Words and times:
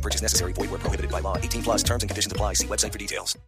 No 0.00 0.02
purchase 0.02 0.22
necessary. 0.22 0.54
Void 0.54 0.70
where 0.70 0.80
prohibited 0.80 1.10
by 1.10 1.20
law. 1.20 1.36
18 1.36 1.62
plus 1.62 1.84
terms 1.84 2.02
and 2.02 2.08
conditions 2.08 2.32
apply. 2.32 2.54
See 2.54 2.66
website 2.66 2.92
for 2.92 2.98
details. 2.98 3.38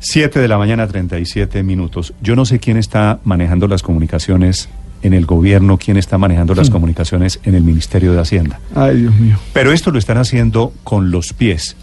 7 0.00 0.40
de 0.40 0.48
la 0.48 0.58
mañana, 0.58 0.86
37 0.86 1.62
minutos. 1.62 2.12
Yo 2.20 2.34
no 2.36 2.44
sé 2.44 2.58
quién 2.58 2.76
está 2.76 3.20
manejando 3.24 3.68
las 3.68 3.82
comunicaciones 3.82 4.68
en 5.02 5.14
el 5.14 5.26
gobierno, 5.26 5.78
quién 5.78 5.96
está 5.96 6.18
manejando 6.18 6.54
las 6.54 6.70
comunicaciones 6.70 7.40
en 7.44 7.54
el 7.54 7.62
Ministerio 7.62 8.12
de 8.12 8.20
Hacienda. 8.20 8.60
Ay, 8.74 8.96
Dios 8.96 9.14
mío. 9.14 9.38
Pero 9.52 9.72
esto 9.72 9.90
lo 9.90 9.98
están 9.98 10.18
haciendo 10.18 10.72
con 10.84 11.10
los 11.10 11.32
pies. 11.32 11.76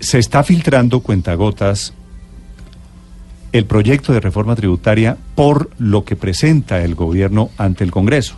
Se 0.00 0.18
está 0.18 0.42
filtrando 0.42 1.00
cuentagotas 1.00 1.92
el 3.52 3.66
proyecto 3.66 4.12
de 4.12 4.20
reforma 4.20 4.56
tributaria 4.56 5.16
por 5.34 5.70
lo 5.78 6.04
que 6.04 6.16
presenta 6.16 6.82
el 6.82 6.94
gobierno 6.94 7.50
ante 7.56 7.84
el 7.84 7.90
Congreso. 7.90 8.36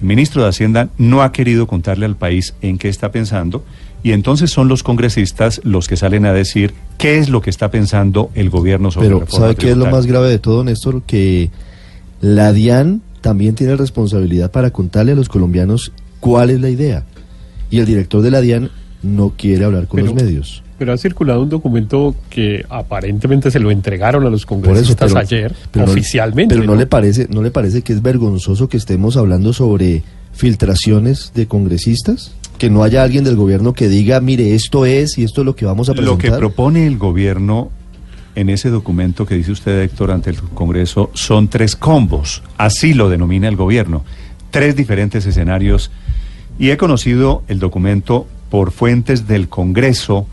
El 0.00 0.06
ministro 0.06 0.42
de 0.42 0.48
Hacienda 0.48 0.88
no 0.98 1.22
ha 1.22 1.32
querido 1.32 1.66
contarle 1.66 2.06
al 2.06 2.16
país 2.16 2.54
en 2.62 2.78
qué 2.78 2.88
está 2.88 3.12
pensando 3.12 3.64
y 4.02 4.12
entonces 4.12 4.50
son 4.50 4.68
los 4.68 4.82
congresistas 4.82 5.60
los 5.62 5.88
que 5.88 5.96
salen 5.96 6.24
a 6.24 6.32
decir 6.32 6.72
qué 6.96 7.18
es 7.18 7.28
lo 7.28 7.42
que 7.42 7.50
está 7.50 7.70
pensando 7.70 8.30
el 8.34 8.48
gobierno 8.48 8.90
sobre 8.90 9.08
Pero 9.08 9.26
¿sabe 9.28 9.56
qué 9.56 9.70
es 9.70 9.76
lo 9.76 9.86
más 9.86 10.06
grave 10.06 10.30
de 10.30 10.38
todo, 10.38 10.64
Néstor? 10.64 11.02
Que 11.02 11.50
la 12.20 12.52
DIAN 12.52 13.02
también 13.20 13.54
tiene 13.54 13.76
responsabilidad 13.76 14.50
para 14.50 14.70
contarle 14.70 15.12
a 15.12 15.14
los 15.14 15.28
colombianos 15.28 15.92
cuál 16.20 16.50
es 16.50 16.60
la 16.60 16.70
idea. 16.70 17.04
Y 17.70 17.78
el 17.78 17.86
director 17.86 18.22
de 18.22 18.30
la 18.30 18.40
DIAN 18.40 18.70
no 19.02 19.34
quiere 19.36 19.64
hablar 19.64 19.86
con 19.86 20.00
Pero- 20.00 20.14
los 20.14 20.22
medios. 20.22 20.62
Pero 20.80 20.94
ha 20.94 20.96
circulado 20.96 21.42
un 21.42 21.50
documento 21.50 22.14
que 22.30 22.64
aparentemente 22.70 23.50
se 23.50 23.60
lo 23.60 23.70
entregaron 23.70 24.24
a 24.26 24.30
los 24.30 24.40
eso, 24.40 24.48
congresistas 24.48 25.08
pero, 25.12 25.20
ayer, 25.20 25.54
pero 25.70 25.84
no- 25.84 25.92
oficialmente. 25.92 26.54
pero 26.54 26.66
no, 26.66 26.74
le 26.74 26.86
parece, 26.86 27.26
¿no 27.28 27.42
le 27.42 27.50
parece 27.50 27.82
que 27.82 27.92
es 27.92 28.00
vergonzoso 28.00 28.66
que 28.70 28.78
estemos 28.78 29.18
hablando 29.18 29.52
sobre 29.52 30.02
filtraciones 30.32 31.32
de 31.34 31.46
congresistas? 31.46 32.32
Que 32.56 32.70
no 32.70 32.82
haya 32.82 33.02
alguien 33.02 33.24
del 33.24 33.36
gobierno 33.36 33.74
que 33.74 33.90
diga, 33.90 34.20
mire, 34.22 34.54
esto 34.54 34.86
es 34.86 35.18
y 35.18 35.24
esto 35.24 35.42
es 35.42 35.44
lo 35.44 35.54
que 35.54 35.66
vamos 35.66 35.90
a 35.90 35.92
Lo 35.92 35.96
presentar. 36.16 36.30
que 36.30 36.38
propone 36.38 36.86
el 36.86 36.96
gobierno 36.96 37.70
en 38.34 38.48
ese 38.48 38.70
documento 38.70 39.26
que 39.26 39.34
dice 39.34 39.52
usted, 39.52 39.82
Héctor, 39.82 40.10
ante 40.12 40.30
el 40.30 40.36
Congreso, 40.40 41.10
son 41.12 41.48
tres 41.48 41.76
combos. 41.76 42.42
Así 42.56 42.94
lo 42.94 43.10
denomina 43.10 43.48
el 43.48 43.56
gobierno. 43.56 44.02
Tres 44.50 44.76
diferentes 44.76 45.26
escenarios. 45.26 45.90
Y 46.58 46.70
he 46.70 46.78
conocido 46.78 47.42
el 47.48 47.58
documento 47.58 48.26
por 48.48 48.70
fuentes 48.72 49.26
del 49.28 49.48
Congreso, 49.50 50.26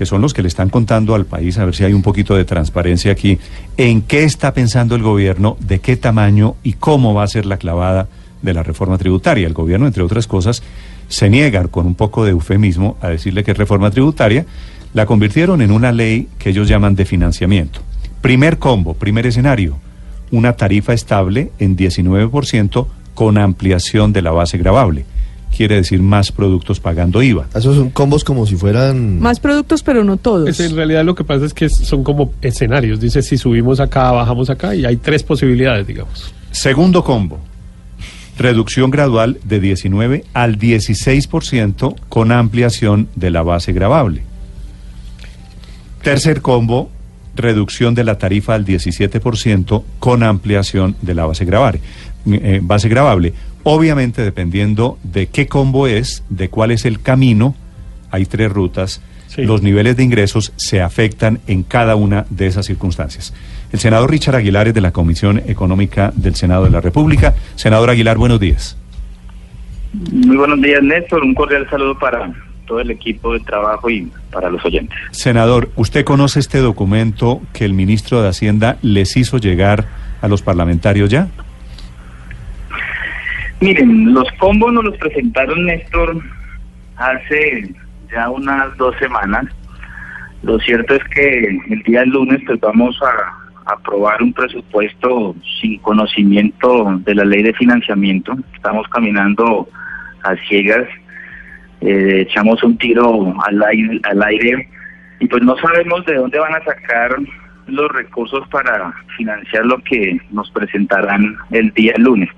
que 0.00 0.06
son 0.06 0.22
los 0.22 0.32
que 0.32 0.40
le 0.40 0.48
están 0.48 0.70
contando 0.70 1.14
al 1.14 1.26
país, 1.26 1.58
a 1.58 1.66
ver 1.66 1.74
si 1.74 1.84
hay 1.84 1.92
un 1.92 2.00
poquito 2.00 2.34
de 2.34 2.46
transparencia 2.46 3.12
aquí, 3.12 3.38
en 3.76 4.00
qué 4.00 4.24
está 4.24 4.54
pensando 4.54 4.94
el 4.94 5.02
gobierno, 5.02 5.58
de 5.60 5.80
qué 5.80 5.94
tamaño 5.94 6.54
y 6.62 6.72
cómo 6.72 7.12
va 7.12 7.24
a 7.24 7.26
ser 7.26 7.44
la 7.44 7.58
clavada 7.58 8.08
de 8.40 8.54
la 8.54 8.62
reforma 8.62 8.96
tributaria. 8.96 9.46
El 9.46 9.52
gobierno, 9.52 9.86
entre 9.86 10.02
otras 10.02 10.26
cosas, 10.26 10.62
se 11.08 11.28
niega 11.28 11.68
con 11.68 11.84
un 11.84 11.96
poco 11.96 12.24
de 12.24 12.30
eufemismo 12.30 12.96
a 13.02 13.08
decirle 13.10 13.44
que 13.44 13.50
es 13.50 13.58
reforma 13.58 13.90
tributaria, 13.90 14.46
la 14.94 15.04
convirtieron 15.04 15.60
en 15.60 15.70
una 15.70 15.92
ley 15.92 16.28
que 16.38 16.48
ellos 16.48 16.66
llaman 16.66 16.94
de 16.94 17.04
financiamiento. 17.04 17.82
Primer 18.22 18.58
combo, 18.58 18.94
primer 18.94 19.26
escenario, 19.26 19.76
una 20.30 20.54
tarifa 20.54 20.94
estable 20.94 21.52
en 21.58 21.76
19% 21.76 22.86
con 23.12 23.36
ampliación 23.36 24.14
de 24.14 24.22
la 24.22 24.30
base 24.30 24.56
gravable. 24.56 25.04
Quiere 25.56 25.76
decir 25.76 26.00
más 26.00 26.32
productos 26.32 26.80
pagando 26.80 27.22
IVA. 27.22 27.46
Esos 27.54 27.76
son 27.76 27.90
combos 27.90 28.24
como 28.24 28.46
si 28.46 28.56
fueran... 28.56 29.20
Más 29.20 29.40
productos, 29.40 29.82
pero 29.82 30.04
no 30.04 30.16
todos. 30.16 30.44
Pues 30.44 30.60
en 30.60 30.76
realidad 30.76 31.04
lo 31.04 31.14
que 31.14 31.24
pasa 31.24 31.44
es 31.44 31.52
que 31.52 31.68
son 31.68 32.02
como 32.04 32.32
escenarios. 32.40 33.00
Dice 33.00 33.20
si 33.22 33.36
subimos 33.36 33.80
acá, 33.80 34.10
bajamos 34.12 34.48
acá 34.48 34.74
y 34.74 34.84
hay 34.84 34.96
tres 34.96 35.22
posibilidades, 35.22 35.86
digamos. 35.86 36.32
Segundo 36.50 37.04
combo, 37.04 37.40
reducción 38.38 38.90
gradual 38.90 39.38
de 39.44 39.60
19 39.60 40.24
al 40.32 40.58
16% 40.58 41.94
con 42.08 42.32
ampliación 42.32 43.08
de 43.14 43.30
la 43.30 43.42
base 43.42 43.72
gravable. 43.72 44.22
Tercer 46.02 46.40
combo, 46.40 46.90
reducción 47.36 47.94
de 47.94 48.04
la 48.04 48.16
tarifa 48.18 48.54
al 48.54 48.64
17% 48.64 49.82
con 49.98 50.22
ampliación 50.22 50.96
de 51.02 51.14
la 51.14 51.26
base 51.26 51.44
gravable. 51.44 51.80
eh, 52.26 52.60
base 52.62 52.88
gravable. 52.88 53.34
Obviamente 53.62 54.22
dependiendo 54.22 54.98
de 55.02 55.26
qué 55.28 55.46
combo 55.46 55.86
es, 55.86 56.24
de 56.30 56.48
cuál 56.48 56.70
es 56.70 56.84
el 56.84 57.00
camino, 57.00 57.54
hay 58.10 58.26
tres 58.26 58.50
rutas, 58.50 59.02
Sí. 59.28 59.42
los 59.44 59.62
niveles 59.62 59.96
de 59.96 60.02
ingresos 60.02 60.52
se 60.56 60.80
afectan 60.80 61.38
en 61.46 61.62
cada 61.62 61.94
una 61.94 62.26
de 62.30 62.48
esas 62.48 62.66
circunstancias. 62.66 63.32
El 63.72 63.78
senador 63.78 64.10
Richard 64.10 64.34
Aguilar 64.34 64.66
es 64.66 64.74
de 64.74 64.80
la 64.80 64.90
Comisión 64.90 65.40
Económica 65.46 66.12
del 66.16 66.34
Senado 66.34 66.64
de 66.64 66.70
la 66.70 66.80
República. 66.80 67.34
Senador 67.54 67.90
Aguilar, 67.90 68.18
buenos 68.18 68.40
días. 68.40 68.76
Muy 70.10 70.36
buenos 70.36 70.60
días, 70.60 70.82
Néstor. 70.82 71.22
Un 71.22 71.34
cordial 71.34 71.68
saludo 71.70 71.96
para 71.98 72.32
todo 72.66 72.80
el 72.80 72.90
equipo 72.90 73.32
de 73.32 73.40
trabajo 73.40 73.88
y 73.90 74.10
para 74.32 74.50
los 74.50 74.64
oyentes. 74.64 74.98
Senador, 75.12 75.70
¿usted 75.76 76.04
conoce 76.04 76.40
este 76.40 76.58
documento 76.58 77.40
que 77.52 77.64
el 77.64 77.72
ministro 77.72 78.22
de 78.22 78.28
Hacienda 78.28 78.78
les 78.82 79.16
hizo 79.16 79.38
llegar 79.38 79.86
a 80.22 80.26
los 80.28 80.42
parlamentarios 80.42 81.08
ya? 81.10 81.28
Miren, 83.60 84.14
los 84.14 84.30
combos 84.38 84.72
nos 84.72 84.84
los 84.84 84.96
presentaron, 84.96 85.66
Néstor, 85.66 86.16
hace 86.96 87.74
ya 88.10 88.30
unas 88.30 88.74
dos 88.78 88.96
semanas. 88.98 89.44
Lo 90.42 90.58
cierto 90.60 90.94
es 90.94 91.04
que 91.14 91.58
el 91.68 91.82
día 91.82 92.04
lunes 92.06 92.40
pues 92.46 92.58
vamos 92.60 92.98
a 93.02 93.72
aprobar 93.72 94.22
un 94.22 94.32
presupuesto 94.32 95.34
sin 95.60 95.78
conocimiento 95.80 96.98
de 97.04 97.14
la 97.14 97.24
ley 97.24 97.42
de 97.42 97.52
financiamiento. 97.52 98.34
Estamos 98.54 98.88
caminando 98.88 99.68
a 100.22 100.34
ciegas, 100.48 100.88
eh, 101.82 102.26
echamos 102.26 102.62
un 102.62 102.78
tiro 102.78 103.34
al 103.44 103.62
aire, 103.62 104.00
al 104.04 104.22
aire 104.22 104.68
y 105.20 105.28
pues 105.28 105.42
no 105.42 105.54
sabemos 105.58 106.04
de 106.06 106.14
dónde 106.14 106.38
van 106.38 106.54
a 106.54 106.64
sacar 106.64 107.16
los 107.66 107.92
recursos 107.92 108.48
para 108.48 108.92
financiar 109.18 109.66
lo 109.66 109.78
que 109.82 110.18
nos 110.30 110.50
presentarán 110.50 111.36
el 111.50 111.70
día 111.74 111.92
lunes. 111.98 112.30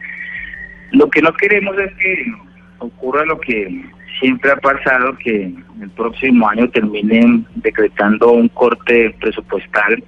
Lo 0.93 1.09
que 1.11 1.23
no 1.23 1.33
queremos 1.35 1.77
es 1.79 1.93
que 1.95 2.33
ocurra 2.79 3.25
lo 3.25 3.39
que 3.41 3.85
siempre 4.21 4.51
ha 4.51 4.57
pasado, 4.57 5.17
que 5.19 5.53
el 5.81 5.91
próximo 5.97 6.49
año 6.49 6.69
terminen 6.71 7.47
decretando 7.57 8.33
un 8.33 8.49
corte 8.49 9.15
presupuestal 9.21 10.03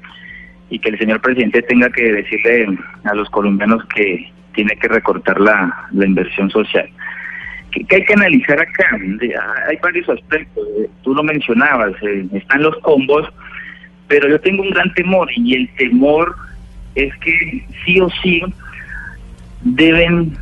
y 0.71 0.78
que 0.78 0.91
el 0.91 0.99
señor 0.99 1.21
presidente 1.21 1.62
tenga 1.62 1.89
que 1.91 2.12
decirle 2.12 2.78
a 3.05 3.15
los 3.15 3.28
colombianos 3.31 3.83
que 3.95 4.31
tiene 4.55 4.77
que 4.77 4.89
recortar 4.89 5.41
la, 5.41 5.89
la 5.93 6.06
inversión 6.06 6.50
social. 6.50 6.89
¿Qué, 7.71 7.97
hay 7.97 8.05
que 8.05 8.12
analizar 8.12 8.61
acá? 8.61 8.84
Hay 9.69 9.77
varios 9.83 10.09
aspectos, 10.09 10.65
eh, 10.78 10.89
tú 11.03 11.15
lo 11.15 11.22
mencionabas, 11.22 11.93
eh, 12.03 12.27
están 12.33 12.62
los 12.62 12.77
combos, 12.78 13.28
pero 14.06 14.28
yo 14.28 14.41
tengo 14.41 14.62
un 14.62 14.71
gran 14.71 14.93
temor 14.95 15.28
y 15.34 15.55
el 15.55 15.69
temor 15.77 16.37
es 16.95 17.12
que 17.16 17.66
sí 17.84 18.01
o 18.01 18.09
sí 18.22 18.43
deben 19.62 20.37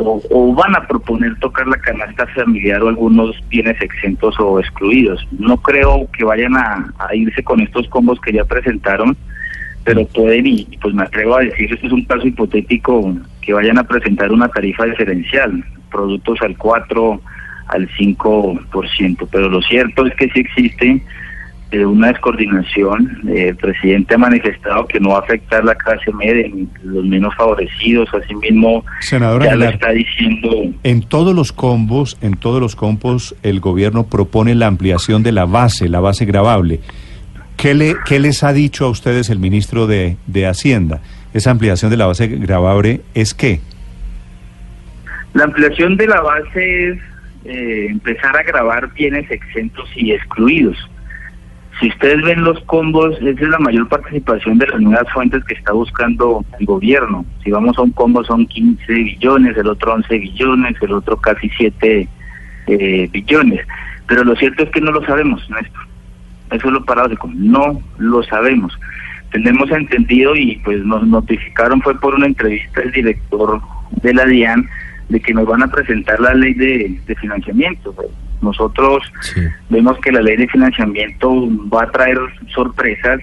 o, 0.00 0.54
van 0.54 0.74
a 0.76 0.86
proponer 0.86 1.38
tocar 1.40 1.66
la 1.66 1.78
canasta 1.78 2.26
familiar 2.28 2.82
o 2.82 2.88
algunos 2.88 3.36
bienes 3.48 3.80
exentos 3.80 4.38
o 4.38 4.60
excluidos. 4.60 5.26
No 5.38 5.56
creo 5.56 6.08
que 6.16 6.24
vayan 6.24 6.56
a, 6.56 6.92
a 6.98 7.14
irse 7.14 7.42
con 7.42 7.60
estos 7.60 7.88
combos 7.88 8.20
que 8.20 8.32
ya 8.32 8.44
presentaron, 8.44 9.16
pero 9.84 10.06
pueden, 10.06 10.46
y 10.46 10.64
pues 10.80 10.94
me 10.94 11.02
atrevo 11.02 11.36
a 11.36 11.40
decir, 11.40 11.72
esto 11.72 11.86
es 11.86 11.92
un 11.92 12.04
caso 12.04 12.26
hipotético, 12.26 13.14
que 13.40 13.52
vayan 13.52 13.78
a 13.78 13.84
presentar 13.84 14.30
una 14.30 14.48
tarifa 14.48 14.84
diferencial, 14.84 15.64
productos 15.90 16.38
al 16.42 16.56
4, 16.56 17.20
al 17.68 17.88
5%, 17.88 19.28
pero 19.30 19.48
lo 19.48 19.62
cierto 19.62 20.06
es 20.06 20.14
que 20.16 20.28
sí 20.30 20.40
existe 20.40 21.02
eh, 21.70 21.84
una 21.84 22.08
descoordinación. 22.08 23.22
Eh, 23.28 23.48
el 23.48 23.56
presidente 23.56 24.14
ha 24.14 24.18
manifestado 24.18 24.86
que 24.86 24.98
no 25.00 25.10
va 25.10 25.16
a 25.16 25.20
afectar 25.20 25.64
la 25.64 25.74
clase 25.74 26.12
media, 26.12 26.46
los 26.82 27.04
menos 27.04 27.34
favorecidos, 27.36 28.08
asimismo 28.14 28.84
Senador 29.00 29.42
ya 29.44 29.54
lo 29.54 29.64
Aguilar. 29.64 29.74
está 29.74 29.90
diciendo 29.90 30.50
En 30.82 31.02
todos 31.02 31.34
los 31.34 31.52
combos, 31.52 32.16
en 32.22 32.34
todos 32.34 32.60
los 32.60 32.74
combos, 32.74 33.36
el 33.42 33.60
gobierno 33.60 34.04
propone 34.06 34.54
la 34.54 34.66
ampliación 34.66 35.22
de 35.22 35.32
la 35.32 35.44
base, 35.44 35.88
la 35.88 36.00
base 36.00 36.24
gravable. 36.24 36.80
¿Qué, 37.56 37.74
le, 37.74 37.96
qué 38.06 38.18
les 38.20 38.44
ha 38.44 38.52
dicho 38.52 38.86
a 38.86 38.88
ustedes 38.88 39.30
el 39.30 39.38
ministro 39.38 39.86
de, 39.86 40.16
de 40.26 40.46
Hacienda? 40.46 41.00
Esa 41.34 41.50
ampliación 41.50 41.90
de 41.90 41.96
la 41.96 42.06
base 42.06 42.28
gravable 42.28 43.00
es 43.14 43.34
qué? 43.34 43.60
La 45.34 45.44
ampliación 45.44 45.96
de 45.96 46.06
la 46.06 46.20
base 46.20 46.88
es 46.90 46.98
eh, 47.44 47.86
empezar 47.90 48.36
a 48.36 48.42
grabar 48.42 48.92
bienes 48.94 49.30
exentos 49.30 49.88
y 49.94 50.12
excluidos. 50.12 50.76
Si 51.80 51.88
ustedes 51.88 52.20
ven 52.22 52.42
los 52.42 52.58
combos, 52.64 53.16
esa 53.20 53.28
es 53.30 53.48
la 53.48 53.58
mayor 53.60 53.88
participación 53.88 54.58
de 54.58 54.66
las 54.66 54.80
nuevas 54.80 55.06
fuentes 55.12 55.44
que 55.44 55.54
está 55.54 55.72
buscando 55.72 56.44
el 56.58 56.66
gobierno. 56.66 57.24
Si 57.44 57.52
vamos 57.52 57.78
a 57.78 57.82
un 57.82 57.92
combo 57.92 58.24
son 58.24 58.46
15 58.46 58.92
billones, 58.92 59.56
el 59.56 59.68
otro 59.68 59.94
11 59.94 60.18
billones, 60.18 60.76
el 60.80 60.92
otro 60.92 61.16
casi 61.18 61.48
7 61.50 62.08
eh, 62.66 63.08
billones. 63.12 63.64
Pero 64.08 64.24
lo 64.24 64.34
cierto 64.34 64.64
es 64.64 64.70
que 64.70 64.80
no 64.80 64.90
lo 64.90 65.04
sabemos, 65.04 65.48
Néstor. 65.50 65.86
Eso 66.50 66.66
es 66.66 66.72
lo 66.72 66.84
paradójico, 66.84 67.30
no 67.32 67.80
lo 67.98 68.22
sabemos. 68.24 68.76
Tenemos 69.30 69.70
entendido 69.70 70.34
y 70.34 70.56
pues 70.64 70.84
nos 70.84 71.06
notificaron, 71.06 71.80
fue 71.82 71.94
por 72.00 72.14
una 72.14 72.26
entrevista 72.26 72.80
el 72.80 72.90
director 72.90 73.60
de 74.02 74.14
la 74.14 74.24
DIAN, 74.24 74.68
de 75.10 75.20
que 75.20 75.32
nos 75.32 75.46
van 75.46 75.62
a 75.62 75.70
presentar 75.70 76.18
la 76.18 76.34
ley 76.34 76.54
de 76.54 77.16
financiamiento. 77.20 77.94
Nosotros 78.42 79.02
Sí. 79.34 79.40
vemos 79.70 79.96
que 80.02 80.12
la 80.12 80.20
ley 80.22 80.36
de 80.36 80.46
financiamiento 80.48 81.30
va 81.72 81.84
a 81.84 81.90
traer 81.90 82.18
sorpresas 82.54 83.20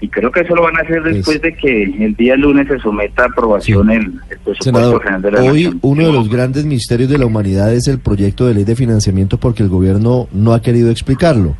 y 0.00 0.08
creo 0.08 0.32
que 0.32 0.40
eso 0.40 0.54
lo 0.56 0.62
van 0.64 0.76
a 0.76 0.80
hacer 0.80 1.02
después 1.02 1.40
de 1.40 1.54
que 1.54 1.84
el 1.84 2.14
día 2.16 2.34
lunes 2.36 2.66
se 2.66 2.78
someta 2.80 3.22
a 3.22 3.26
aprobación 3.26 3.88
el, 3.90 4.00
el 4.02 4.10
presupuesto 4.44 4.62
Senador, 4.64 5.02
general 5.02 5.22
de 5.22 5.30
la 5.30 5.40
hoy 5.42 5.64
Nación. 5.64 5.78
uno 5.82 6.06
de 6.06 6.12
los 6.12 6.28
grandes 6.28 6.64
misterios 6.64 7.08
de 7.08 7.18
la 7.18 7.26
humanidad 7.26 7.72
es 7.72 7.86
el 7.86 8.00
proyecto 8.00 8.46
de 8.46 8.54
ley 8.54 8.64
de 8.64 8.74
financiamiento 8.74 9.38
porque 9.38 9.62
el 9.62 9.68
gobierno 9.68 10.26
no 10.32 10.54
ha 10.54 10.60
querido 10.60 10.90
explicarlo. 10.90 11.54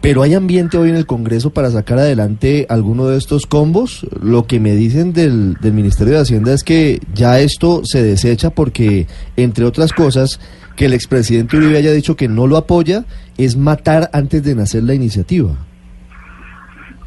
Pero 0.00 0.22
hay 0.22 0.34
ambiente 0.34 0.78
hoy 0.78 0.90
en 0.90 0.96
el 0.96 1.06
Congreso 1.06 1.50
para 1.50 1.70
sacar 1.70 1.98
adelante 1.98 2.66
alguno 2.68 3.08
de 3.08 3.18
estos 3.18 3.46
combos. 3.46 4.06
Lo 4.22 4.46
que 4.46 4.60
me 4.60 4.72
dicen 4.72 5.12
del, 5.12 5.54
del 5.54 5.72
Ministerio 5.72 6.14
de 6.14 6.20
Hacienda 6.20 6.54
es 6.54 6.62
que 6.62 7.00
ya 7.14 7.40
esto 7.40 7.80
se 7.84 8.02
desecha 8.02 8.50
porque, 8.50 9.06
entre 9.36 9.64
otras 9.64 9.92
cosas, 9.92 10.40
que 10.76 10.86
el 10.86 10.94
expresidente 10.94 11.56
Uribe 11.56 11.76
haya 11.76 11.92
dicho 11.92 12.14
que 12.14 12.28
no 12.28 12.46
lo 12.46 12.56
apoya 12.56 13.04
es 13.36 13.56
matar 13.56 14.08
antes 14.12 14.44
de 14.44 14.54
nacer 14.54 14.84
la 14.84 14.94
iniciativa. 14.94 15.50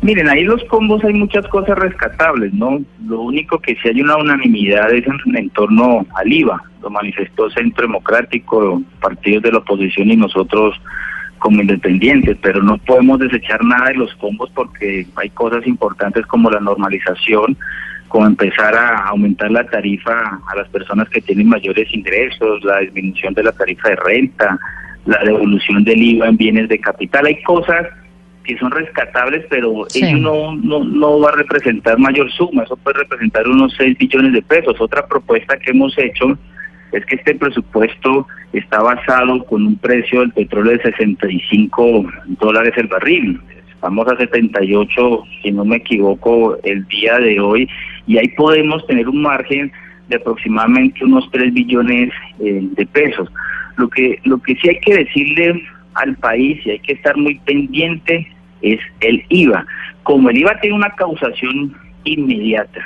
Miren, 0.01 0.27
ahí 0.27 0.43
los 0.43 0.63
combos 0.65 1.03
hay 1.05 1.13
muchas 1.13 1.47
cosas 1.47 1.77
rescatables, 1.77 2.51
¿no? 2.53 2.81
Lo 3.07 3.21
único 3.21 3.59
que 3.59 3.75
sí 3.75 3.87
hay 3.87 4.01
una 4.01 4.17
unanimidad 4.17 4.91
es 4.91 5.05
en, 5.05 5.37
en 5.37 5.49
torno 5.51 6.05
al 6.15 6.33
IVA. 6.33 6.61
Lo 6.81 6.89
manifestó 6.89 7.49
Centro 7.51 7.85
Democrático, 7.85 8.81
partidos 8.99 9.43
de 9.43 9.51
la 9.51 9.59
oposición 9.59 10.09
y 10.11 10.17
nosotros 10.17 10.75
como 11.41 11.59
independientes, 11.59 12.37
pero 12.39 12.61
no 12.61 12.77
podemos 12.77 13.17
desechar 13.17 13.63
nada 13.63 13.87
de 13.89 13.95
los 13.95 14.13
combos 14.15 14.51
porque 14.53 15.07
hay 15.15 15.29
cosas 15.31 15.65
importantes 15.65 16.23
como 16.27 16.51
la 16.51 16.59
normalización, 16.59 17.57
como 18.09 18.27
empezar 18.27 18.75
a 18.75 19.07
aumentar 19.07 19.49
la 19.49 19.65
tarifa 19.65 20.39
a 20.47 20.55
las 20.55 20.69
personas 20.69 21.09
que 21.09 21.19
tienen 21.19 21.49
mayores 21.49 21.91
ingresos, 21.95 22.63
la 22.63 22.81
disminución 22.81 23.33
de 23.33 23.41
la 23.41 23.51
tarifa 23.53 23.89
de 23.89 23.95
renta, 23.95 24.59
la 25.05 25.17
devolución 25.23 25.83
del 25.83 26.03
IVA 26.03 26.27
en 26.27 26.37
bienes 26.37 26.69
de 26.69 26.79
capital. 26.79 27.25
Hay 27.25 27.41
cosas 27.41 27.87
que 28.43 28.55
son 28.59 28.69
rescatables, 28.69 29.43
pero 29.49 29.85
Sí. 29.89 30.03
ello 30.05 30.17
no, 30.17 30.55
no, 30.57 30.83
no 30.83 31.19
va 31.21 31.29
a 31.29 31.35
representar 31.37 31.97
mayor 31.97 32.31
suma, 32.33 32.63
eso 32.63 32.77
puede 32.77 32.99
representar 32.99 33.47
unos 33.47 33.73
6 33.79 33.97
billones 33.97 34.33
de 34.33 34.43
pesos. 34.43 34.75
Otra 34.79 35.07
propuesta 35.07 35.57
que 35.57 35.71
hemos 35.71 35.97
hecho 35.97 36.37
es 36.91 37.03
que 37.07 37.15
este 37.15 37.33
presupuesto 37.33 38.27
está 38.53 38.81
basado 38.81 39.43
con 39.45 39.65
un 39.65 39.77
precio 39.77 40.21
del 40.21 40.31
petróleo 40.31 40.73
de 40.73 40.83
65 40.83 42.05
dólares 42.39 42.73
el 42.77 42.87
barril. 42.87 43.39
Estamos 43.73 44.07
a 44.07 44.17
78, 44.17 45.23
si 45.41 45.51
no 45.51 45.65
me 45.65 45.77
equivoco, 45.77 46.57
el 46.63 46.85
día 46.87 47.17
de 47.17 47.39
hoy, 47.39 47.67
y 48.05 48.17
ahí 48.17 48.27
podemos 48.29 48.85
tener 48.85 49.09
un 49.09 49.21
margen 49.21 49.71
de 50.09 50.17
aproximadamente 50.17 51.03
unos 51.03 51.29
3 51.31 51.53
billones 51.53 52.11
eh, 52.39 52.59
de 52.61 52.85
pesos. 52.85 53.29
Lo 53.77 53.89
que, 53.89 54.19
lo 54.25 54.37
que 54.39 54.55
sí 54.55 54.69
hay 54.69 54.79
que 54.81 54.97
decirle 54.97 55.63
al 55.95 56.15
país 56.17 56.59
y 56.65 56.71
hay 56.71 56.79
que 56.79 56.93
estar 56.93 57.15
muy 57.17 57.35
pendiente 57.39 58.27
es 58.61 58.79
el 58.99 59.23
IVA. 59.29 59.65
Como 60.03 60.29
el 60.29 60.37
IVA 60.37 60.59
tiene 60.59 60.75
una 60.75 60.89
causación 60.91 61.75
inmediata, 62.03 62.81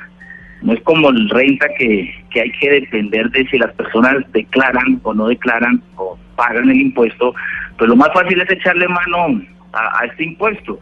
no 0.61 0.73
es 0.73 0.81
como 0.81 1.09
el 1.09 1.29
renta 1.29 1.67
que, 1.77 2.13
que 2.35 2.41
hay 2.41 2.51
que 2.59 2.69
depender 2.69 3.29
de 3.31 3.47
si 3.47 3.57
las 3.57 3.73
personas 3.75 4.15
declaran 4.33 4.99
o 5.03 5.13
no 5.13 5.27
declaran 5.29 5.81
o 5.95 6.17
pagan 6.35 6.69
el 6.69 6.81
impuesto, 6.81 7.33
pues 7.77 7.89
lo 7.89 7.95
más 7.95 8.09
fácil 8.13 8.41
es 8.41 8.51
echarle 8.51 8.89
mano 8.89 9.41
a, 9.71 10.01
a 10.01 10.05
este 10.05 10.25
impuesto. 10.25 10.77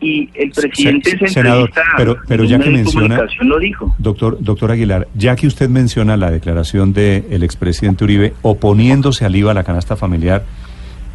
Y 0.00 0.30
el 0.34 0.50
presidente 0.50 1.10
en 1.10 1.18
su 1.18 1.26
Se- 1.26 1.32
senador, 1.34 1.68
entrevista 1.68 1.82
pero- 1.98 2.16
pero 2.26 2.44
ya 2.44 2.58
que 2.58 2.64
de 2.64 2.70
menciona- 2.70 3.20
lo 3.42 3.58
dijo. 3.58 3.94
Doctor, 3.98 4.38
doctor 4.40 4.70
Aguilar, 4.70 5.08
ya 5.14 5.36
que 5.36 5.46
usted 5.46 5.68
menciona 5.68 6.16
la 6.16 6.30
declaración 6.30 6.94
del 6.94 7.42
expresidente 7.42 8.04
Uribe 8.04 8.32
oponiéndose 8.40 9.26
al 9.26 9.36
IVA 9.36 9.50
a 9.50 9.54
la 9.54 9.64
canasta 9.64 9.96
familiar, 9.96 10.44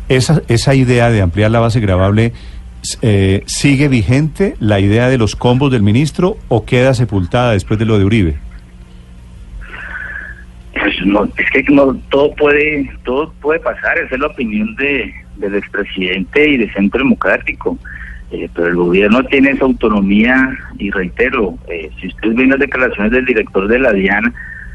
esa, 0.07 0.41
esa 0.47 0.75
idea 0.75 1.09
de 1.09 1.21
ampliar 1.21 1.49
la 1.51 1.59
base 1.59 1.79
gravable, 1.79 2.33
eh, 3.01 3.41
¿sigue 3.47 3.87
vigente 3.89 4.53
la 4.59 4.79
idea 4.79 5.09
de 5.09 5.17
los 5.17 5.35
combos 5.35 5.71
del 5.71 5.81
ministro 5.83 6.37
o 6.47 6.63
queda 6.65 6.93
sepultada 6.93 7.51
después 7.53 7.79
de 7.79 7.85
lo 7.85 7.97
de 7.99 8.05
Uribe? 8.05 8.37
Pues 10.99 11.11
no, 11.11 11.23
es 11.37 11.51
que 11.51 11.63
no 11.71 11.95
todo 12.09 12.35
puede 12.35 12.89
todo 13.03 13.31
puede 13.41 13.59
pasar 13.61 13.97
esa 13.97 14.15
es 14.15 14.19
la 14.19 14.27
opinión 14.27 14.75
de 14.75 15.13
del 15.37 15.55
expresidente 15.55 16.49
y 16.49 16.57
de 16.57 16.71
Centro 16.73 16.99
Democrático. 16.99 17.77
Eh, 18.31 18.49
pero 18.53 18.67
el 18.67 18.75
gobierno 18.75 19.23
tiene 19.23 19.51
esa 19.51 19.65
autonomía 19.65 20.55
y 20.77 20.91
reitero 20.91 21.57
eh, 21.67 21.89
si 21.99 22.07
ustedes 22.07 22.35
ven 22.35 22.49
las 22.49 22.59
declaraciones 22.59 23.11
del 23.11 23.25
director 23.25 23.67
de 23.67 23.79
la 23.79 23.91
DIAN 23.91 24.33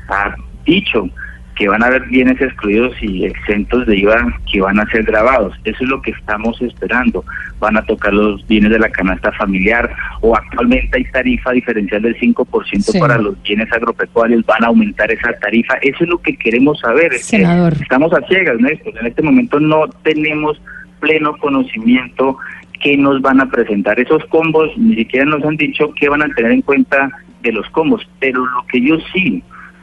ha 0.09 0.35
dicho 0.65 1.09
que 1.55 1.69
van 1.69 1.83
a 1.83 1.87
haber 1.87 2.03
bienes 2.09 2.41
excluidos 2.41 2.95
y 3.01 3.25
exentos 3.27 3.87
de 3.87 3.97
IVA 3.97 4.27
que 4.51 4.61
van 4.61 4.81
a 4.81 4.87
ser 4.91 5.05
grabados. 5.05 5.55
Eso 5.65 5.85
es 5.85 5.89
lo 5.89 6.03
que 6.03 6.11
estamos 6.11 6.61
esperando. 6.63 7.25
Van 7.61 7.77
a 7.77 7.83
tocar 7.83 8.13
los 8.13 8.47
bienes 8.47 8.71
de 8.71 8.79
la 8.79 8.89
canasta 8.89 9.31
familiar 9.33 9.89
o 10.21 10.37
actualmente 10.37 10.97
hay 10.99 11.05
tarifa 11.05 11.53
diferencial 11.53 12.03
del 12.03 12.19
5% 12.19 12.93
Sí. 12.93 12.99
para 12.99 13.19
los 13.19 13.41
bienes 13.43 13.73
agropecuarios. 13.73 14.45
Van 14.47 14.65
a 14.65 14.69
aumentar 14.69 15.11
esa 15.13 15.33
tarifa. 15.35 15.75
Eso 15.83 16.05
es 16.05 16.11
lo 16.11 16.19
que 16.19 16.37
queremos 16.37 16.81
saber. 16.81 17.13
Senador. 17.19 17.73
estamos 17.81 18.13
a 18.13 18.21
ciegas, 18.27 18.59
Néstor. 18.59 18.99
En 18.99 19.07
este 19.07 19.23
momento 19.23 19.61
no 19.61 19.87
tenemos 20.03 20.61
pleno 21.01 21.37
conocimiento 21.37 22.37
que 22.83 22.97
nos 22.97 23.23
van 23.23 23.41
a 23.41 23.47
presentar 23.47 23.99
esos 24.01 24.25
combos. 24.27 24.71
Ni 24.77 24.97
siquiera 24.97 25.25
nos 25.27 25.45
han 25.45 25.57
dicho 25.57 25.93
qué 25.99 26.09
van 26.09 26.23
a 26.23 26.29
tener 26.35 26.53
en 26.53 26.63
cuenta 26.63 27.11
de 27.43 27.53
los 27.53 27.69
combos. 27.71 28.03
Pero 28.19 28.45
lo 28.45 28.67
que 28.67 28.81
yo 28.81 28.97
sí 29.13 29.43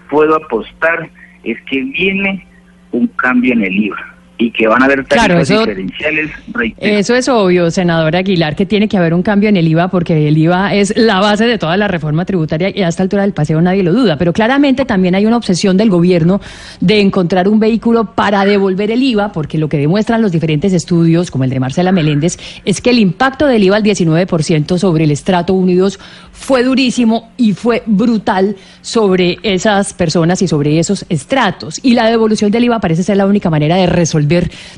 puedo 0.10 0.36
apostar 0.36 1.10
es 1.44 1.62
que 1.64 1.82
viene 1.82 2.46
un 2.92 3.08
cambio 3.08 3.54
en 3.54 3.64
el 3.64 3.76
IVA 3.76 4.16
y 4.42 4.52
que 4.52 4.68
van 4.68 4.82
a 4.82 4.86
haber 4.86 5.06
tarifas 5.06 5.26
Claro, 5.28 5.42
eso- 5.42 5.60
diferenciales. 5.60 6.32
reitero. 6.52 6.98
Eso 6.98 7.16
es 7.16 7.30
obvio, 7.30 7.70
senador 7.70 8.16
Aguilar, 8.16 8.56
que 8.56 8.66
tiene 8.66 8.88
que 8.88 8.98
haber 8.98 9.14
un 9.14 9.22
cambio 9.22 9.50
en 9.50 9.58
el 9.58 9.68
IVA 9.68 9.90
porque 9.90 10.28
el 10.28 10.38
IVA 10.38 10.74
es 10.74 10.94
la 10.98 11.20
base 11.20 11.46
de 11.46 11.58
toda 11.58 11.78
la 11.78 11.88
reforma 11.88 12.26
tributaria 12.26 12.72
y 12.74 12.82
a 12.82 12.88
esta 12.88 13.04
altura 13.04 13.22
del 13.22 13.34
paseo 13.34 13.62
nadie 13.62 13.84
lo 13.84 13.94
duda. 13.94 14.18
Pero 14.18 14.34
claramente 14.34 14.86
también 14.86 15.14
hay 15.14 15.26
una 15.28 15.38
obsesión 15.38 15.78
del 15.78 15.90
gobierno 15.90 16.42
de 16.80 17.02
encontrar 17.02 17.48
un 17.48 17.60
vehículo 17.60 18.16
para 18.16 18.44
devolver 18.46 18.90
el 18.90 19.04
IVA 19.04 19.32
porque 19.32 19.58
lo 19.60 19.70
que 19.70 19.78
demuestran 19.78 20.22
los 20.22 20.32
diferentes 20.32 20.74
estudios, 20.74 21.30
como 21.30 21.44
el 21.44 21.50
de 21.52 21.60
Marcela 21.60 21.92
Meléndez, 21.92 22.38
es 22.66 22.82
que 22.82 22.90
el 22.90 22.98
impacto 23.00 23.46
del 23.46 23.64
IVA 23.64 23.78
al 23.78 23.84
19% 23.84 24.78
sobre 24.80 25.04
el 25.04 25.12
estrato 25.12 25.54
1 25.54 25.72
y 25.72 25.76
2 25.76 26.00
fue 26.32 26.64
durísimo 26.64 27.30
y 27.38 27.54
fue 27.54 27.84
brutal 27.86 28.56
sobre 28.82 29.38
esas 29.44 29.94
personas 29.94 30.42
y 30.42 30.48
sobre 30.48 30.80
esos 30.80 31.06
estratos. 31.10 31.80
Y 31.84 31.94
la 31.94 32.10
devolución 32.10 32.50
del 32.50 32.64
IVA 32.64 32.80
parece 32.80 33.04
ser 33.04 33.18
la 33.18 33.28
única 33.28 33.50
manera 33.52 33.76
de 33.76 33.86
resolver 33.86 34.31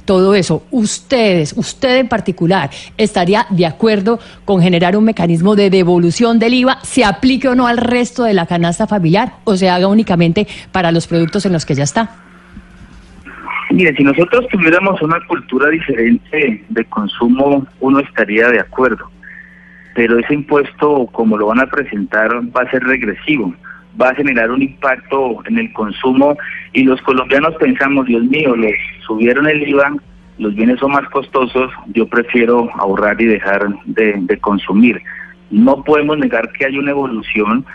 todo 0.05 0.35
eso. 0.35 0.63
Ustedes, 0.71 1.53
usted 1.55 1.97
en 1.97 2.07
particular, 2.07 2.69
estaría 2.97 3.45
de 3.49 3.65
acuerdo 3.65 4.19
con 4.45 4.61
generar 4.61 4.97
un 4.97 5.05
mecanismo 5.05 5.55
de 5.55 5.69
devolución 5.69 6.39
del 6.39 6.53
IVA, 6.53 6.79
se 6.83 7.05
aplique 7.05 7.47
o 7.47 7.55
no 7.55 7.67
al 7.67 7.77
resto 7.77 8.23
de 8.23 8.33
la 8.33 8.45
canasta 8.45 8.87
familiar 8.87 9.33
o 9.43 9.55
se 9.55 9.69
haga 9.69 9.87
únicamente 9.87 10.47
para 10.71 10.91
los 10.91 11.07
productos 11.07 11.45
en 11.45 11.53
los 11.53 11.65
que 11.65 11.75
ya 11.75 11.83
está. 11.83 12.09
Mire, 13.71 13.95
si 13.95 14.03
nosotros 14.03 14.47
tuviéramos 14.49 15.01
una 15.01 15.17
cultura 15.27 15.69
diferente 15.69 16.63
de 16.69 16.85
consumo, 16.85 17.65
uno 17.79 17.99
estaría 17.99 18.47
de 18.49 18.59
acuerdo. 18.59 19.09
Pero 19.95 20.19
ese 20.19 20.33
impuesto, 20.33 21.07
como 21.07 21.37
lo 21.37 21.47
van 21.47 21.59
a 21.59 21.65
presentar, 21.65 22.29
va 22.55 22.61
a 22.61 22.69
ser 22.69 22.83
regresivo. 22.83 23.53
Va 23.99 24.09
a 24.09 24.15
generar 24.15 24.51
un 24.51 24.61
impacto 24.61 25.39
en 25.45 25.59
el 25.59 25.71
consumo 25.73 26.35
y 26.73 26.83
los 26.83 27.01
colombianos 27.01 27.55
pensamos, 27.55 28.05
Dios 28.05 28.23
mío, 28.23 28.55
les 28.55 28.75
subieron 29.05 29.47
el 29.47 29.67
IVA, 29.67 29.93
los 30.39 30.55
bienes 30.55 30.79
son 30.79 30.91
más 30.91 31.07
costosos, 31.09 31.71
yo 31.93 32.07
prefiero 32.07 32.69
ahorrar 32.75 33.21
y 33.21 33.25
dejar 33.25 33.67
de, 33.85 34.15
de 34.17 34.37
consumir. 34.39 34.99
No 35.51 35.83
podemos 35.83 36.17
negar 36.17 36.51
que 36.53 36.65
hay 36.65 36.77
una 36.77 36.91
evolución 36.91 37.65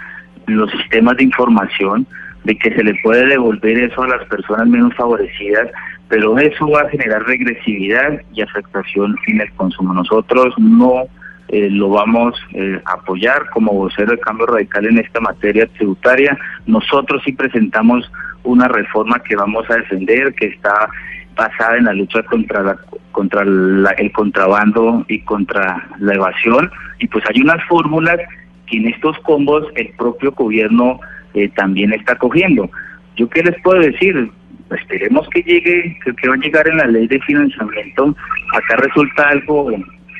en 0.48 0.56
los 0.56 0.70
sistemas 0.72 1.16
de 1.16 1.24
información, 1.24 2.06
de 2.44 2.56
que 2.56 2.74
se 2.74 2.82
le 2.82 2.94
puede 3.02 3.26
devolver 3.26 3.78
eso 3.78 4.02
a 4.02 4.08
las 4.08 4.26
personas 4.28 4.66
menos 4.66 4.94
favorecidas, 4.94 5.68
pero 6.08 6.38
eso 6.38 6.68
va 6.68 6.80
a 6.80 6.88
generar 6.88 7.22
regresividad 7.24 8.22
y 8.32 8.42
afectación 8.42 9.14
en 9.26 9.40
el 9.42 9.52
consumo. 9.52 9.92
Nosotros 9.92 10.54
no 10.58 11.04
eh, 11.48 11.68
lo 11.70 11.88
vamos 11.90 12.34
eh, 12.54 12.80
a 12.84 12.92
apoyar 12.94 13.48
como 13.50 13.72
vocero 13.72 14.12
de 14.12 14.18
cambio 14.20 14.46
radical 14.46 14.86
en 14.86 14.98
esta 14.98 15.20
materia 15.20 15.66
tributaria. 15.76 16.36
Nosotros 16.66 17.22
sí 17.24 17.32
presentamos 17.32 18.10
una 18.44 18.68
reforma 18.68 19.18
que 19.22 19.34
vamos 19.36 19.68
a 19.70 19.76
defender, 19.76 20.34
que 20.34 20.46
está 20.46 20.88
basada 21.36 21.76
en 21.78 21.84
la 21.84 21.92
lucha 21.92 22.22
contra 22.24 22.62
la, 22.62 22.76
contra 23.12 23.44
la- 23.44 23.90
el 23.92 24.10
contrabando 24.12 25.04
y 25.08 25.20
contra 25.20 25.86
la 26.00 26.14
evasión 26.14 26.70
y 26.98 27.06
pues 27.06 27.24
hay 27.28 27.40
unas 27.40 27.62
fórmulas 27.68 28.18
que 28.66 28.76
en 28.78 28.88
estos 28.88 29.16
combos 29.20 29.64
el 29.76 29.88
propio 29.96 30.32
gobierno 30.32 30.98
eh, 31.34 31.48
también 31.54 31.92
está 31.92 32.16
cogiendo. 32.16 32.68
Yo 33.16 33.28
qué 33.30 33.42
les 33.42 33.54
puedo 33.62 33.80
decir, 33.80 34.30
esperemos 34.76 35.28
que 35.30 35.42
llegue, 35.42 35.96
que, 36.04 36.14
que 36.14 36.28
va 36.28 36.34
a 36.34 36.38
llegar 36.38 36.66
en 36.68 36.76
la 36.78 36.86
ley 36.86 37.06
de 37.06 37.20
financiamiento. 37.20 38.14
Acá 38.54 38.76
resulta 38.76 39.28
algo 39.28 39.70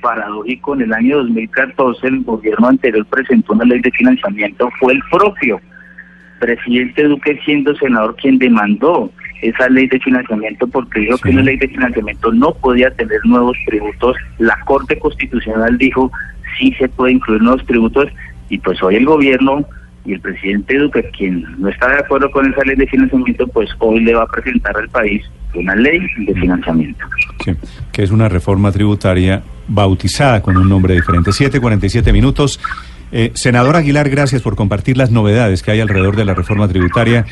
paradójico, 0.01 0.75
en 0.75 0.83
el 0.83 0.93
año 0.93 1.19
2014 1.19 2.07
el 2.07 2.23
gobierno 2.23 2.69
anterior 2.69 3.07
presentó 3.07 3.53
una 3.53 3.65
ley 3.65 3.81
de 3.81 3.91
financiamiento, 3.91 4.71
fue 4.79 4.95
el 4.95 5.01
propio 5.11 5.61
presidente 6.39 7.05
Duque 7.05 7.39
siendo 7.45 7.75
senador 7.77 8.15
quien 8.17 8.39
demandó 8.39 9.11
esa 9.43 9.69
ley 9.69 9.87
de 9.87 10.01
financiamiento 10.01 10.67
porque 10.67 11.01
dijo 11.01 11.19
que 11.19 11.31
una 11.31 11.43
ley 11.43 11.57
de 11.57 11.69
financiamiento 11.69 12.33
no 12.33 12.55
podía 12.55 12.91
tener 12.91 13.21
nuevos 13.25 13.57
tributos. 13.67 14.17
La 14.39 14.59
Corte 14.65 14.99
Constitucional 14.99 15.79
dijo 15.79 16.11
sí 16.59 16.73
se 16.79 16.89
puede 16.89 17.13
incluir 17.13 17.43
nuevos 17.43 17.65
tributos 17.67 18.09
y 18.49 18.59
pues 18.59 18.83
hoy 18.83 18.97
el 18.97 19.07
gobierno 19.07 19.65
y 20.05 20.15
el 20.15 20.21
presidente 20.21 20.79
Duque, 20.79 21.05
quien 21.17 21.45
no 21.59 21.69
está 21.69 21.89
de 21.89 21.99
acuerdo 21.99 22.31
con 22.31 22.51
esa 22.51 22.63
ley 22.65 22.77
de 22.77 22.87
financiamiento, 22.87 23.47
pues 23.49 23.69
hoy 23.79 24.01
le 24.01 24.15
va 24.15 24.23
a 24.23 24.27
presentar 24.27 24.77
al 24.77 24.89
país 24.89 25.23
una 25.55 25.75
ley 25.75 26.01
de 26.17 26.35
financiamiento. 26.35 27.05
Sí, 27.55 27.69
que 27.93 28.03
es 28.03 28.11
una 28.11 28.29
reforma 28.29 28.73
tributaria 28.73 29.43
bautizada 29.67 30.43
con 30.43 30.57
un 30.57 30.69
nombre 30.69 30.95
diferente. 30.95 31.31
7.47 31.31 32.13
minutos. 32.13 32.61
Eh, 33.11 33.33
senador 33.35 33.77
Aguilar, 33.77 34.09
gracias 34.11 34.43
por 34.43 34.57
compartir 34.57 34.97
las 34.97 35.11
novedades 35.11 35.63
que 35.63 35.71
hay 35.71 35.81
alrededor 35.81 36.17
de 36.17 36.25
la 36.25 36.35
reforma 36.35 36.69
tributaria. 36.69 37.25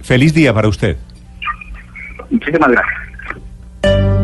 Feliz 0.00 0.32
día 0.32 0.54
para 0.54 0.68
usted. 0.68 0.96
Muchísimas 2.30 2.70
gracias. 2.70 4.17